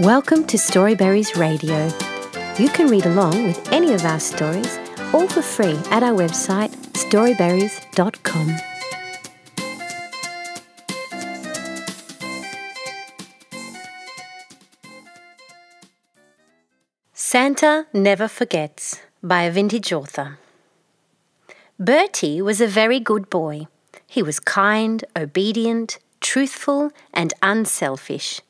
Welcome 0.00 0.46
to 0.46 0.56
Storyberries 0.56 1.36
Radio. 1.36 1.90
You 2.58 2.70
can 2.70 2.86
read 2.86 3.04
along 3.04 3.44
with 3.44 3.70
any 3.70 3.92
of 3.92 4.02
our 4.06 4.18
stories, 4.18 4.78
all 5.12 5.28
for 5.28 5.42
free, 5.42 5.78
at 5.90 6.02
our 6.02 6.16
website 6.16 6.70
storyberries.com. 6.94 8.56
Santa 17.12 17.86
Never 17.92 18.26
Forgets 18.26 19.02
by 19.22 19.42
a 19.42 19.50
vintage 19.50 19.92
author. 19.92 20.38
Bertie 21.78 22.40
was 22.40 22.62
a 22.62 22.66
very 22.66 23.00
good 23.00 23.28
boy. 23.28 23.66
He 24.06 24.22
was 24.22 24.40
kind, 24.40 25.04
obedient, 25.14 25.98
truthful, 26.22 26.90
and 27.12 27.34
unselfish. 27.42 28.40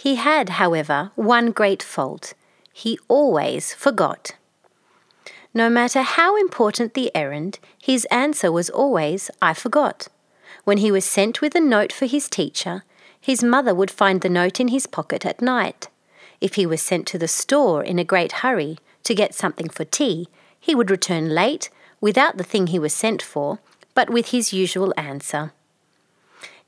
He 0.00 0.14
had, 0.14 0.50
however, 0.60 1.10
one 1.16 1.50
great 1.50 1.82
fault 1.82 2.34
he 2.72 3.00
always 3.08 3.74
forgot. 3.74 4.36
No 5.52 5.68
matter 5.68 6.02
how 6.02 6.36
important 6.36 6.94
the 6.94 7.10
errand, 7.16 7.58
his 7.82 8.04
answer 8.04 8.52
was 8.52 8.70
always, 8.70 9.28
I 9.42 9.54
forgot. 9.54 10.06
When 10.62 10.78
he 10.78 10.92
was 10.92 11.04
sent 11.04 11.40
with 11.40 11.56
a 11.56 11.60
note 11.60 11.92
for 11.92 12.06
his 12.06 12.28
teacher, 12.28 12.84
his 13.20 13.42
mother 13.42 13.74
would 13.74 13.90
find 13.90 14.20
the 14.20 14.28
note 14.28 14.60
in 14.60 14.68
his 14.68 14.86
pocket 14.86 15.26
at 15.26 15.42
night. 15.42 15.88
If 16.40 16.54
he 16.54 16.64
was 16.64 16.80
sent 16.80 17.08
to 17.08 17.18
the 17.18 17.26
store 17.26 17.82
in 17.82 17.98
a 17.98 18.04
great 18.04 18.46
hurry 18.46 18.78
to 19.02 19.16
get 19.16 19.34
something 19.34 19.68
for 19.68 19.84
tea, 19.84 20.28
he 20.60 20.76
would 20.76 20.92
return 20.92 21.34
late 21.34 21.70
without 22.00 22.36
the 22.36 22.44
thing 22.44 22.68
he 22.68 22.78
was 22.78 22.94
sent 22.94 23.20
for, 23.20 23.58
but 23.94 24.10
with 24.10 24.30
his 24.30 24.52
usual 24.52 24.94
answer. 24.96 25.52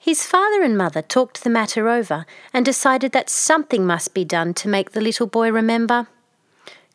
His 0.02 0.27
father 0.27 0.62
and 0.62 0.78
mother 0.78 1.02
talked 1.02 1.45
the 1.45 1.50
matter 1.50 1.86
over 1.86 2.24
and 2.54 2.64
decided 2.64 3.12
that 3.12 3.28
something 3.28 3.86
must 3.86 4.14
be 4.14 4.24
done 4.24 4.54
to 4.54 4.66
make 4.66 4.92
the 4.92 5.00
little 5.02 5.26
boy 5.26 5.52
remember. 5.52 6.09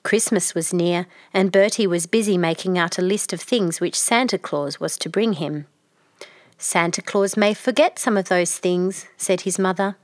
Christmas 0.01 0.55
was 0.55 0.73
near, 0.73 1.05
and 1.31 1.51
Bertie 1.51 1.85
was 1.85 2.07
busy 2.07 2.35
making 2.35 2.79
out 2.79 2.97
a 2.97 3.03
list 3.03 3.31
of 3.31 3.39
things 3.39 3.79
which 3.79 3.99
Santa 3.99 4.39
Claus 4.39 4.79
was 4.79 4.97
to 4.97 5.07
bring 5.07 5.33
him. 5.33 5.67
Santa 6.57 7.03
Claus 7.03 7.37
may 7.37 7.53
forget 7.53 7.99
some 7.99 8.17
of 8.17 8.27
those 8.27 8.57
things, 8.57 9.05
said 9.17 9.41
his 9.41 9.59
mother. 9.59 9.97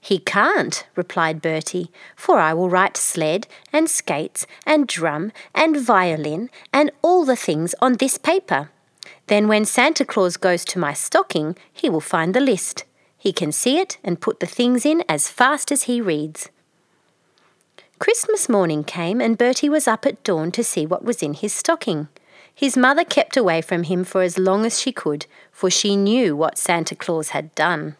He 0.00 0.20
can't, 0.20 0.86
replied 0.94 1.42
Bertie, 1.42 1.90
for 2.14 2.38
I 2.38 2.54
will 2.54 2.70
write 2.70 2.96
sled 2.96 3.48
and 3.72 3.90
skates 3.90 4.46
and 4.64 4.86
drum 4.86 5.32
and 5.56 5.76
violin 5.76 6.50
and 6.72 6.92
all 7.02 7.24
the 7.24 7.34
things 7.34 7.74
on 7.80 7.94
this 7.94 8.16
paper. 8.16 8.70
Then, 9.28 9.46
when 9.46 9.64
Santa 9.64 10.04
Claus 10.04 10.36
goes 10.36 10.64
to 10.66 10.78
my 10.78 10.92
stocking, 10.92 11.56
he 11.72 11.88
will 11.88 12.00
find 12.00 12.34
the 12.34 12.40
list. 12.40 12.84
He 13.16 13.32
can 13.32 13.52
see 13.52 13.78
it 13.78 13.98
and 14.02 14.20
put 14.20 14.40
the 14.40 14.46
things 14.46 14.86
in 14.86 15.04
as 15.08 15.28
fast 15.28 15.70
as 15.70 15.84
he 15.84 16.00
reads. 16.00 16.50
Christmas 17.98 18.48
morning 18.48 18.84
came, 18.84 19.20
and 19.20 19.36
Bertie 19.36 19.68
was 19.68 19.88
up 19.88 20.06
at 20.06 20.22
dawn 20.22 20.50
to 20.52 20.64
see 20.64 20.86
what 20.86 21.04
was 21.04 21.22
in 21.22 21.34
his 21.34 21.52
stocking. 21.52 22.08
His 22.54 22.76
mother 22.76 23.04
kept 23.04 23.36
away 23.36 23.60
from 23.60 23.82
him 23.84 24.02
for 24.02 24.22
as 24.22 24.38
long 24.38 24.64
as 24.64 24.80
she 24.80 24.92
could, 24.92 25.26
for 25.52 25.70
she 25.70 25.94
knew 25.94 26.34
what 26.34 26.58
Santa 26.58 26.94
Claus 26.94 27.30
had 27.30 27.54
done. 27.54 27.96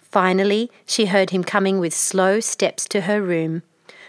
Finally, 0.00 0.70
she 0.86 1.06
heard 1.06 1.30
him 1.30 1.44
coming 1.44 1.78
with 1.78 1.94
slow 1.94 2.40
steps 2.40 2.84
to 2.86 3.02
her 3.02 3.22
room. 3.22 3.62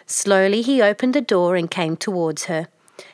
Slowly 0.08 0.62
he 0.62 0.82
opened 0.82 1.14
the 1.14 1.22
door 1.22 1.56
and 1.56 1.72
came 1.72 1.95
towards 1.95 2.45
her. 2.45 2.67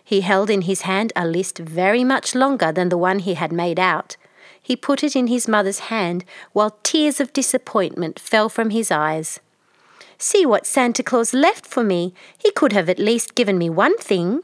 He 0.04 0.22
held 0.22 0.50
in 0.50 0.62
his 0.62 0.82
hand 0.82 1.14
a 1.16 1.26
list 1.26 1.58
very 1.58 2.04
much 2.04 2.36
longer 2.36 2.72
than 2.72 2.90
the 2.90 2.98
one 2.98 3.20
he 3.20 3.34
had 3.36 3.52
made 3.52 3.80
out. 3.80 4.18
He 4.62 4.76
put 4.76 5.04
it 5.04 5.16
in 5.16 5.28
his 5.28 5.48
mother's 5.48 5.80
hand 5.80 6.26
while 6.54 6.78
tears 6.84 7.20
of 7.20 7.34
disappointment 7.34 8.20
fell 8.20 8.50
from 8.50 8.72
his 8.72 8.92
eyes. 8.92 9.40
See 10.18 10.46
what 10.46 10.66
Santa 10.66 11.04
Claus 11.04 11.34
left 11.34 11.66
for 11.66 11.84
me. 11.84 12.14
He 12.38 12.52
could 12.52 12.74
have 12.74 12.90
at 12.90 13.00
least 13.00 13.36
given 13.36 13.58
me 13.58 13.70
one 13.70 13.98
thing. 13.98 14.42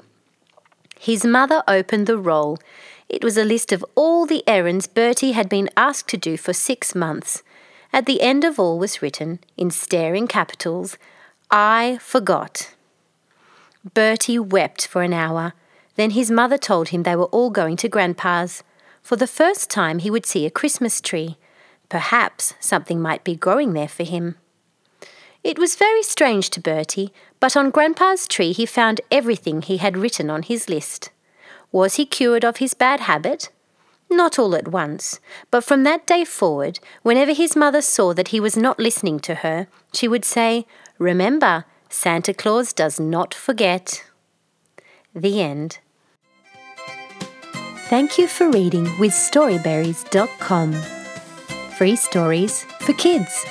His 0.99 1.25
mother 1.25 1.63
opened 1.67 2.07
the 2.07 2.17
roll. 2.17 2.57
It 3.09 3.23
was 3.23 3.37
a 3.37 3.43
list 3.43 3.71
of 3.71 3.83
all 3.95 4.25
the 4.25 4.43
errands 4.47 4.87
Bertie 4.87 5.33
had 5.33 5.49
been 5.49 5.69
asked 5.75 6.07
to 6.09 6.17
do 6.17 6.37
for 6.37 6.53
six 6.53 6.95
months. 6.95 7.43
At 7.91 8.05
the 8.05 8.21
end 8.21 8.43
of 8.43 8.59
all 8.59 8.79
was 8.79 9.01
written, 9.01 9.39
in 9.57 9.71
staring 9.71 10.27
capitals, 10.27 10.97
I 11.51 11.99
forgot. 12.01 12.73
Bertie 13.83 14.39
wept 14.39 14.87
for 14.87 15.01
an 15.01 15.13
hour. 15.13 15.53
Then 15.95 16.11
his 16.11 16.31
mother 16.31 16.57
told 16.57 16.89
him 16.89 17.03
they 17.03 17.15
were 17.15 17.25
all 17.25 17.49
going 17.49 17.75
to 17.77 17.89
Grandpa's. 17.89 18.63
For 19.01 19.17
the 19.17 19.27
first 19.27 19.69
time, 19.69 19.99
he 19.99 20.09
would 20.09 20.25
see 20.25 20.45
a 20.45 20.51
Christmas 20.51 21.01
tree. 21.01 21.37
Perhaps 21.89 22.53
something 22.59 23.01
might 23.01 23.23
be 23.23 23.35
growing 23.35 23.73
there 23.73 23.89
for 23.89 24.03
him. 24.03 24.37
It 25.43 25.59
was 25.59 25.75
very 25.75 26.01
strange 26.01 26.49
to 26.51 26.61
Bertie, 26.61 27.11
but 27.41 27.57
on 27.57 27.69
Grandpa's 27.69 28.27
tree 28.27 28.53
he 28.53 28.65
found 28.65 29.01
everything 29.11 29.61
he 29.61 29.77
had 29.77 29.97
written 29.97 30.29
on 30.29 30.43
his 30.43 30.69
list. 30.69 31.11
Was 31.73 31.95
he 31.95 32.05
cured 32.05 32.45
of 32.45 32.57
his 32.57 32.73
bad 32.73 33.01
habit? 33.01 33.49
Not 34.09 34.39
all 34.39 34.55
at 34.55 34.69
once, 34.69 35.19
but 35.51 35.63
from 35.63 35.83
that 35.83 36.05
day 36.07 36.23
forward, 36.23 36.79
whenever 37.01 37.33
his 37.33 37.55
mother 37.55 37.81
saw 37.81 38.13
that 38.13 38.29
he 38.29 38.39
was 38.39 38.55
not 38.55 38.79
listening 38.79 39.19
to 39.21 39.35
her, 39.35 39.67
she 39.91 40.07
would 40.07 40.23
say, 40.23 40.65
Remember, 40.97 41.65
Santa 41.93 42.33
Claus 42.33 42.73
does 42.73 42.99
not 42.99 43.35
forget. 43.35 44.03
The 45.13 45.41
end. 45.41 45.77
Thank 47.87 48.17
you 48.17 48.27
for 48.27 48.49
reading 48.49 48.85
with 48.99 49.11
Storyberries.com. 49.11 50.73
Free 51.77 51.95
stories 51.95 52.63
for 52.79 52.93
kids. 52.93 53.45